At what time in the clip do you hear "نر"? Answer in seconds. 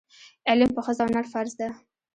1.15-1.25